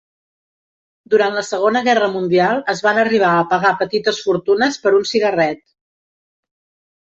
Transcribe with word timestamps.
Durant 1.13 1.35
la 1.39 1.43
Segona 1.49 1.83
Guerra 1.87 2.07
Mundial 2.15 2.63
es 2.75 2.81
van 2.87 3.01
arribar 3.03 3.35
a 3.35 3.45
pagar 3.53 3.75
petites 3.83 4.25
fortunes 4.31 4.83
per 4.87 4.97
un 5.03 5.09
cigarret. 5.15 5.65